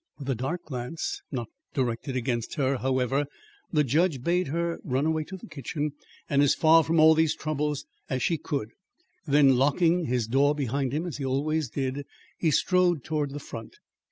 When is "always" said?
11.27-11.69